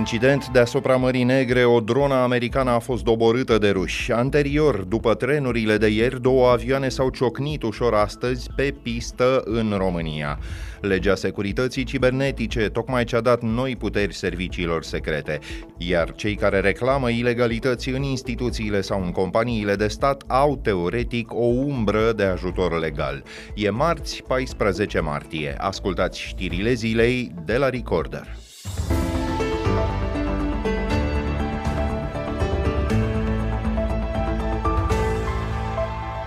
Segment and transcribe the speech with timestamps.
[0.00, 4.12] Incident deasupra Mării Negre, o dronă americană a fost doborâtă de ruși.
[4.12, 10.38] Anterior, după trenurile de ieri, două avioane s-au ciocnit ușor astăzi pe pistă în România.
[10.80, 15.38] Legea securității cibernetice tocmai ce-a dat noi puteri serviciilor secrete,
[15.76, 21.44] iar cei care reclamă ilegalități în instituțiile sau în companiile de stat au teoretic o
[21.44, 23.22] umbră de ajutor legal.
[23.54, 25.54] E marți, 14 martie.
[25.58, 28.26] Ascultați știrile zilei de la Recorder.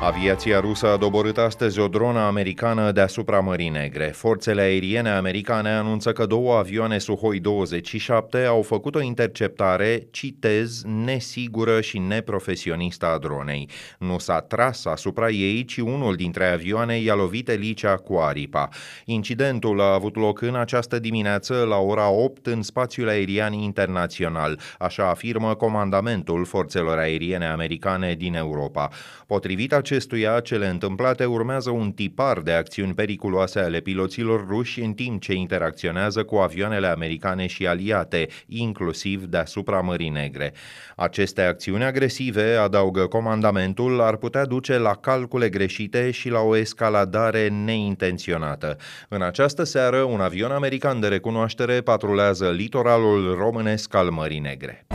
[0.06, 4.06] Aviația rusă a doborât astăzi o dronă americană deasupra Mării Negre.
[4.06, 11.82] Forțele aeriene americane anunță că două avioane Suhoi 27 au făcut o interceptare, citez, nesigură
[11.82, 13.70] și neprofesionistă a dronei.
[14.00, 18.70] Nu s-a tras asupra ei, ci unul dintre avioane i-a lovit elicea cu aripa.
[19.06, 25.10] Incidentul a avut loc în această dimineață la ora 8 în spațiul aerian internațional, așa
[25.10, 28.90] afirmă comandamentul forțelor aeriene americane din Europa.
[29.28, 34.94] Potrivit acest acestuia, cele întâmplate urmează un tipar de acțiuni periculoase ale piloților ruși în
[34.94, 40.53] timp ce interacționează cu avioanele americane și aliate, inclusiv deasupra Mării Negre.
[40.95, 47.47] Aceste acțiuni agresive, adaugă comandamentul, ar putea duce la calcule greșite și la o escaladare
[47.47, 48.77] neintenționată.
[49.09, 54.86] În această seară, un avion american de recunoaștere patrulează litoralul românesc al Mării Negre.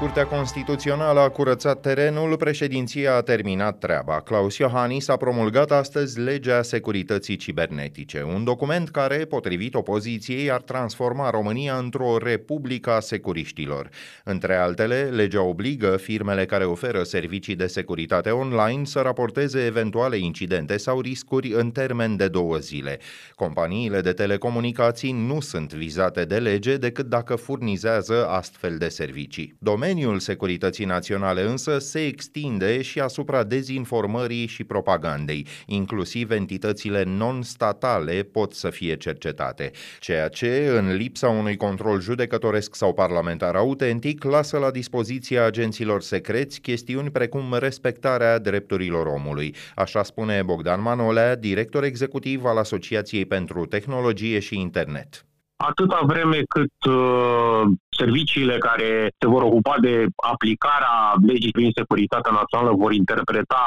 [0.00, 4.20] Curtea Constituțională a curățat terenul, președinția a terminat treaba.
[4.20, 11.30] Claus Iohannis a promulgat astăzi legea securității cibernetice, un document care, potrivit opoziției, ar transforma
[11.30, 13.88] România într-o republică a securiștilor.
[14.24, 20.76] Între altele, legea obligă firmele care oferă servicii de securitate online să raporteze eventuale incidente
[20.76, 22.98] sau riscuri în termen de două zile.
[23.34, 29.54] Companiile de telecomunicații nu sunt vizate de lege decât dacă furnizează astfel de servicii.
[29.58, 35.46] Domeniul Domeniul securității naționale însă se extinde și asupra dezinformării și propagandei.
[35.66, 39.70] Inclusiv entitățile non-statale pot să fie cercetate,
[40.00, 46.60] ceea ce, în lipsa unui control judecătoresc sau parlamentar autentic, lasă la dispoziția agenților secreți
[46.60, 49.54] chestiuni precum respectarea drepturilor omului.
[49.74, 55.24] Așa spune Bogdan Manolea, director executiv al Asociației pentru Tehnologie și Internet
[55.60, 57.62] atâta vreme cât uh,
[58.00, 58.88] serviciile care
[59.20, 60.94] se vor ocupa de aplicarea
[61.26, 63.62] legii privind securitatea națională vor interpreta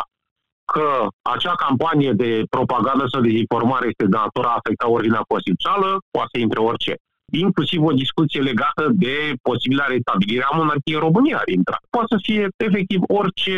[0.74, 0.88] că
[1.36, 6.40] acea campanie de propagandă sau dezinformare este de natura a afecta ordinea constituțională, poate să
[6.40, 6.94] intre orice.
[7.46, 11.78] Inclusiv o discuție legată de posibilă restabilire a monarhiei în România ar intra.
[11.90, 13.58] Poate să fie efectiv orice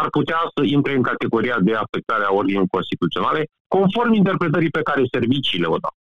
[0.00, 5.02] ar putea să intre în categoria de afectare a ordinii constituționale, conform interpretării pe care
[5.12, 5.94] serviciile o dau.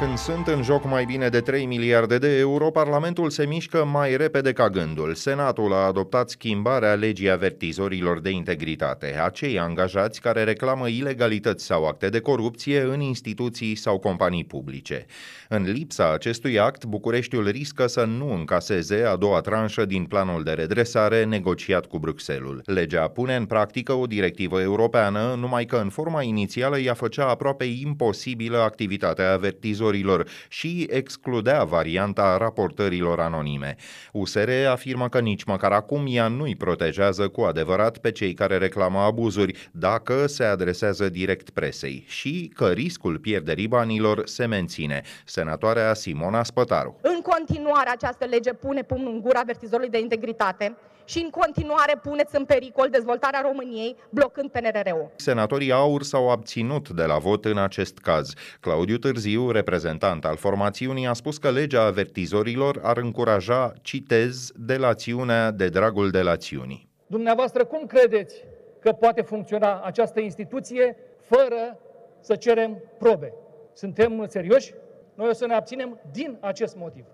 [0.00, 4.16] Când sunt în joc mai bine de 3 miliarde de euro, Parlamentul se mișcă mai
[4.16, 5.14] repede ca gândul.
[5.14, 12.08] Senatul a adoptat schimbarea legii avertizorilor de integritate, acei angajați care reclamă ilegalități sau acte
[12.08, 15.06] de corupție în instituții sau companii publice.
[15.48, 20.50] În lipsa acestui act, Bucureștiul riscă să nu încaseze a doua tranșă din planul de
[20.50, 22.60] redresare negociat cu Bruxelles.
[22.64, 27.64] Legea pune în practică o directivă europeană, numai că în forma inițială ea făcea aproape
[27.64, 33.76] imposibilă activitatea avertizorilor avertizorilor și excludea varianta raportărilor anonime.
[34.12, 38.98] USR afirmă că nici măcar acum ea nu-i protejează cu adevărat pe cei care reclamă
[38.98, 45.02] abuzuri dacă se adresează direct presei și că riscul pierderii banilor se menține.
[45.24, 46.96] Senatoarea Simona Spătaru.
[47.02, 50.76] În continuare, această lege pune pumnul în gura avertizorului de integritate
[51.10, 55.10] și în continuare puneți în pericol dezvoltarea României blocând PNRR-ul.
[55.16, 58.32] Senatorii AUR s-au abținut de la vot în acest caz.
[58.60, 65.68] Claudiu Târziu, reprezentant al formațiunii, a spus că legea avertizorilor ar încuraja, citez, delațiunea de
[65.68, 66.88] dragul delațiunii.
[67.06, 68.44] Dumneavoastră, cum credeți
[68.80, 71.78] că poate funcționa această instituție fără
[72.20, 73.32] să cerem probe?
[73.74, 74.74] Suntem serioși?
[75.14, 77.04] Noi o să ne abținem din acest motiv.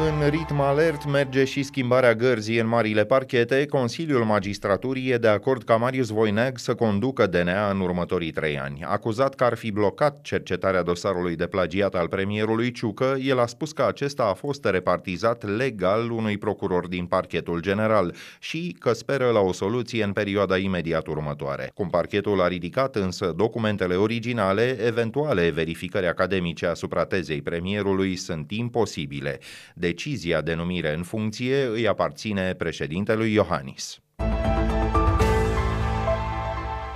[0.00, 3.66] În ritm alert merge și schimbarea gărzii în marile parchete.
[3.66, 8.84] Consiliul Magistraturii e de acord ca Marius Voineag să conducă DNA în următorii trei ani.
[8.84, 13.72] Acuzat că ar fi blocat cercetarea dosarului de plagiat al premierului Ciucă, el a spus
[13.72, 19.40] că acesta a fost repartizat legal unui procuror din parchetul general și că speră la
[19.40, 21.70] o soluție în perioada imediat următoare.
[21.74, 29.38] Cum parchetul a ridicat însă documentele originale, eventuale verificări academice asupra tezei premierului sunt imposibile.
[29.74, 34.00] De decizia de numire în funcție îi aparține președintelui Iohannis.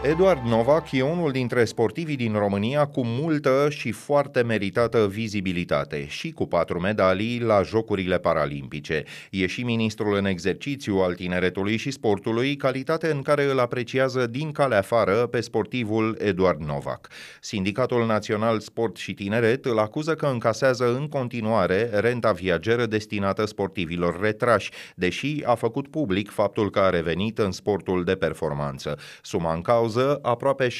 [0.05, 6.31] Eduard Novak e unul dintre sportivii din România cu multă și foarte meritată vizibilitate și
[6.31, 9.05] cu patru medalii la Jocurile Paralimpice.
[9.31, 14.53] E și ministrul în exercițiu al tineretului și sportului, calitate în care îl apreciază din
[14.53, 17.09] calea afară pe sportivul Eduard Novak.
[17.41, 24.21] Sindicatul Național Sport și Tineret îl acuză că încasează în continuare renta viageră destinată sportivilor
[24.21, 28.99] retrași, deși a făcut public faptul că a revenit în sportul de performanță.
[29.23, 30.75] Suma în cauză cauză aproape 17.000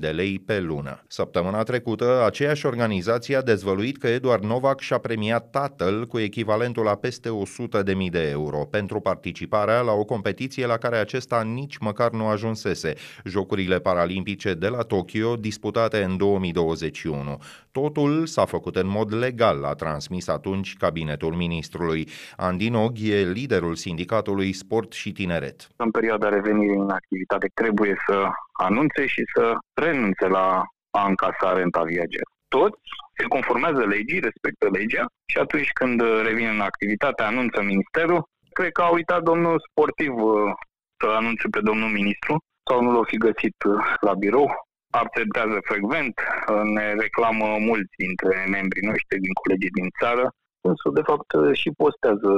[0.00, 1.02] de lei pe lună.
[1.06, 6.94] Săptămâna trecută, aceeași organizație a dezvăluit că Eduard Novak și-a premiat tatăl cu echivalentul la
[6.94, 12.26] peste 100.000 de euro pentru participarea la o competiție la care acesta nici măcar nu
[12.26, 12.94] ajunsese,
[13.24, 17.38] Jocurile Paralimpice de la Tokyo, disputate în 2021.
[17.70, 22.08] Totul s-a făcut în mod legal, a transmis atunci cabinetul ministrului.
[22.36, 25.68] Andinog e liderul sindicatului Sport și Tineret.
[25.76, 31.52] În perioada revenirii în activitate trebuie trebuie să anunțe și să renunțe la a încasa
[31.52, 32.24] renta viager.
[32.48, 32.80] Toți
[33.16, 38.24] se conformează legii, respectă legea și atunci când revin în activitate, anunță ministerul.
[38.52, 40.52] Cred că a uitat domnul sportiv uh,
[41.00, 42.34] să anunțe pe domnul ministru
[42.68, 44.48] sau nu l-o fi găsit uh, la birou.
[44.90, 50.24] Absentează frecvent, uh, ne reclamă mulți dintre membrii noștri, din colegii din țară,
[50.68, 51.30] însă de fapt
[51.60, 52.30] și postează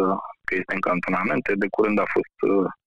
[0.47, 1.51] că este în cantonamente.
[1.63, 2.37] De curând a fost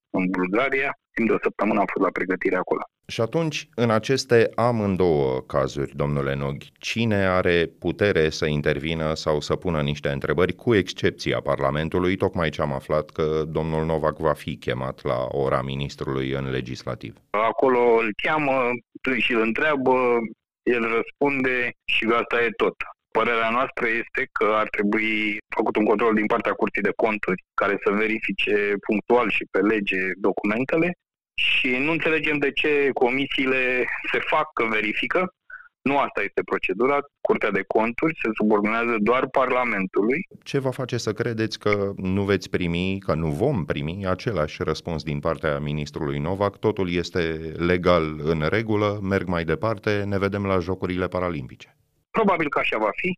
[0.10, 2.82] în Bulgaria timp de o săptămână am fost la pregătire acolo.
[3.08, 9.56] Și atunci, în aceste amândouă cazuri, domnule Nog, cine are putere să intervină sau să
[9.56, 14.58] pună niște întrebări, cu excepția Parlamentului, tocmai ce am aflat că domnul Novak va fi
[14.58, 17.16] chemat la ora ministrului în legislativ?
[17.30, 18.72] Acolo îl cheamă,
[19.18, 20.18] și îl întreabă,
[20.64, 22.76] el răspunde și asta e tot.
[23.20, 27.76] Părerea noastră este că ar trebui făcut un control din partea Curții de Conturi care
[27.84, 28.56] să verifice
[28.88, 30.92] punctual și pe lege documentele
[31.34, 35.34] și nu înțelegem de ce comisiile se fac că verifică.
[35.82, 36.98] Nu asta este procedura.
[37.22, 40.28] Curtea de conturi se subordonează doar Parlamentului.
[40.44, 45.04] Ce va face să credeți că nu veți primi, că nu vom primi același răspuns
[45.04, 46.58] din partea ministrului Novak?
[46.58, 47.22] Totul este
[47.58, 51.78] legal în regulă, merg mai departe, ne vedem la Jocurile Paralimpice.
[52.18, 53.10] Probabil că așa va fi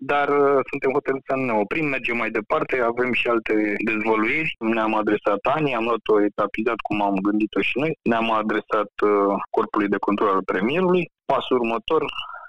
[0.00, 3.54] dar uh, suntem hotărâți să ne oprim, mergem mai departe, avem și alte
[3.90, 4.54] dezvăluiri.
[4.58, 9.88] Ne-am adresat ANI, am luat-o etapizat cum am gândit-o și noi, ne-am adresat uh, Corpului
[9.88, 11.10] de Control al Premierului.
[11.24, 12.02] Pasul următor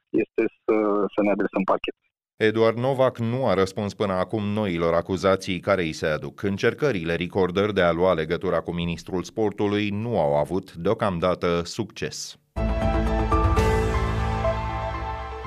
[0.09, 0.75] este să,
[1.13, 1.95] să ne adresăm pachet.
[2.35, 6.43] Eduard Novak nu a răspuns până acum noilor acuzații care îi se aduc.
[6.43, 12.39] Încercările Recorder de a lua legătura cu ministrul sportului nu au avut deocamdată succes.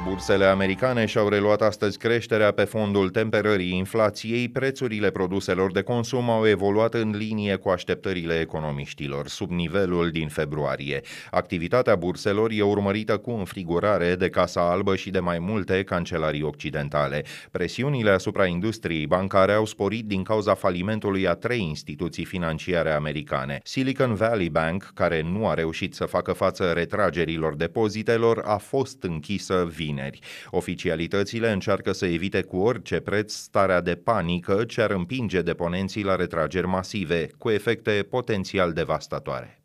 [0.09, 6.47] Bursele americane și-au reluat astăzi creșterea pe fondul temperării inflației, prețurile produselor de consum au
[6.47, 11.01] evoluat în linie cu așteptările economiștilor, sub nivelul din februarie.
[11.31, 17.25] Activitatea burselor e urmărită cu înfrigurare de Casa Albă și de mai multe cancelarii occidentale.
[17.51, 23.61] Presiunile asupra industriei bancare au sporit din cauza falimentului a trei instituții financiare americane.
[23.65, 29.69] Silicon Valley Bank, care nu a reușit să facă față retragerilor depozitelor, a fost închisă
[29.75, 30.19] vineri vineri.
[30.51, 36.17] Oficialitățile încearcă să evite cu orice preț starea de panică ce ar împinge deponenții la
[36.17, 39.63] retrageri masive, cu efecte potențial devastatoare.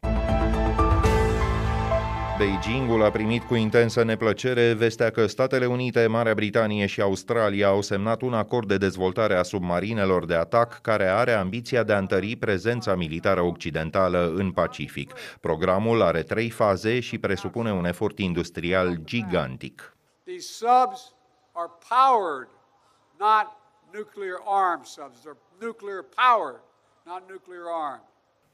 [2.38, 7.81] Beijingul a primit cu intensă neplăcere vestea că Statele Unite, Marea Britanie și Australia au
[7.81, 12.36] semnat un acord de dezvoltare a submarinelor de atac care are ambiția de a întări
[12.36, 15.13] prezența militară occidentală în Pacific.
[15.41, 19.97] Programul are trei faze și presupune un efort industrial gigantic.
[20.27, 21.13] These subs
[21.55, 22.50] are powered,
[23.17, 23.57] not
[23.93, 25.24] nuclear armed subs.
[25.24, 26.60] They're nuclear powered,
[27.05, 28.03] not nuclear armed.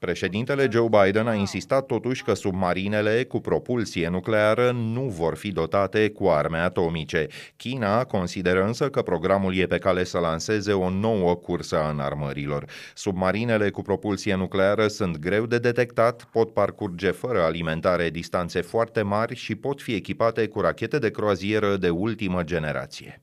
[0.04, 6.10] Președintele Joe Biden a insistat totuși că submarinele cu propulsie nucleară nu vor fi dotate
[6.10, 7.26] cu arme atomice.
[7.56, 12.64] China consideră însă că programul e pe cale să lanseze o nouă cursă a înarmărilor.
[12.94, 19.34] Submarinele cu propulsie nucleară sunt greu de detectat, pot parcurge fără alimentare distanțe foarte mari
[19.34, 23.22] și pot fi echipate cu rachete de croazieră de ultimă generație.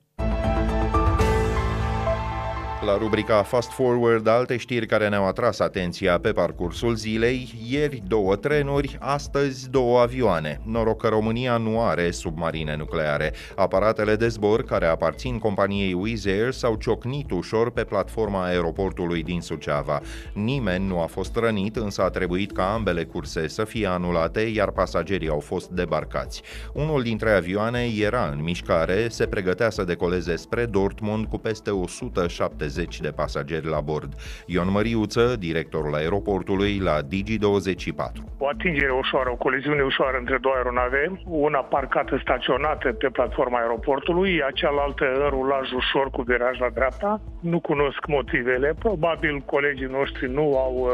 [2.86, 8.36] La rubrica Fast Forward, alte știri care ne-au atras atenția pe parcursul zilei, ieri două
[8.36, 10.60] trenuri, astăzi două avioane.
[10.64, 13.32] Noroc că România nu are submarine nucleare.
[13.56, 19.40] Aparatele de zbor care aparțin companiei Wizz Air s-au ciocnit ușor pe platforma aeroportului din
[19.40, 20.00] Suceava.
[20.32, 24.70] Nimeni nu a fost rănit, însă a trebuit ca ambele curse să fie anulate, iar
[24.70, 26.42] pasagerii au fost debarcați.
[26.72, 32.70] Unul dintre avioane era în mișcare, se pregătea să decoleze spre Dortmund cu peste 170
[32.78, 34.12] zeci de pasageri la bord.
[34.46, 38.16] Ion Măriuță, directorul aeroportului la Digi24.
[38.38, 44.34] O atingere ușoară, o coliziune ușoară între două aeronave, una parcată staționată pe platforma aeroportului,
[44.34, 47.20] iar cealaltă în rulaj ușor cu viraj la dreapta.
[47.40, 50.90] Nu cunosc motivele, probabil colegii noștri nu au uh,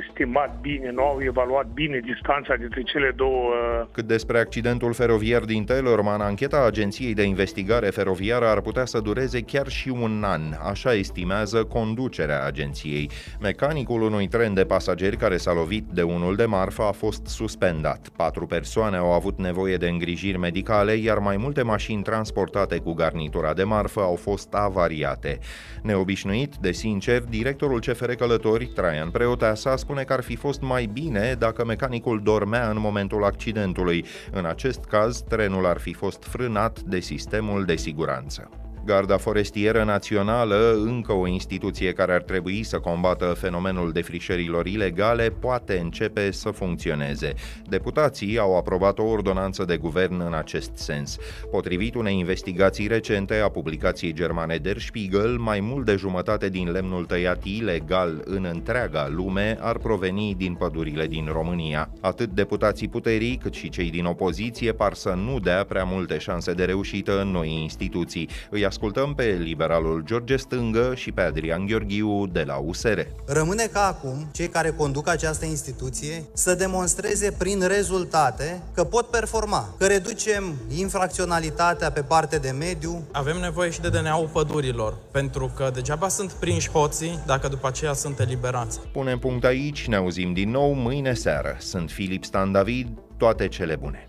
[0.00, 3.42] estimat bine, nu au evaluat bine distanța dintre cele două.
[3.80, 3.86] Uh...
[3.92, 9.40] Cât despre accidentul feroviar din Telorman, ancheta Agenției de Investigare Feroviară ar putea să dureze
[9.40, 13.10] chiar și un an, așa estimează conducerea agenției.
[13.40, 18.08] Mecanicul unui tren de pasageri care s-a lovit de unul de marfă a fost suspendat.
[18.16, 23.52] Patru persoane au avut nevoie de îngrijiri medicale, iar mai multe mașini transportate cu garnitura
[23.54, 25.38] de marfă au fost avariate.
[25.82, 31.34] Neobișnuit de sincer, directorul CFR Călători, Traian Preoteasa, spune că ar fi fost mai bine
[31.38, 34.04] dacă mecanicul dormea în momentul accidentului.
[34.32, 38.65] În acest caz, trenul ar fi fost frânat de sistemul de siguranță.
[38.86, 45.78] Garda Forestieră Națională, încă o instituție care ar trebui să combată fenomenul defrișărilor ilegale, poate
[45.78, 47.34] începe să funcționeze.
[47.68, 51.16] Deputații au aprobat o ordonanță de guvern în acest sens.
[51.50, 57.04] Potrivit unei investigații recente a publicației germane Der Spiegel, mai mult de jumătate din lemnul
[57.04, 61.90] tăiat ilegal în întreaga lume ar proveni din pădurile din România.
[62.00, 66.52] Atât deputații puterii cât și cei din opoziție par să nu dea prea multe șanse
[66.52, 68.28] de reușită în noi instituții.
[68.50, 72.98] Îi ascultăm pe liberalul George Stângă și pe Adrian Gheorghiu de la USR.
[73.26, 79.74] Rămâne ca acum cei care conduc această instituție să demonstreze prin rezultate că pot performa,
[79.78, 83.02] că reducem infracționalitatea pe parte de mediu.
[83.12, 87.92] Avem nevoie și de DNA-ul pădurilor, pentru că degeaba sunt prinși hoții dacă după aceea
[87.92, 88.80] sunt eliberați.
[88.92, 91.56] Punem punct aici, ne auzim din nou mâine seară.
[91.58, 94.08] Sunt Filip Stan David, toate cele bune.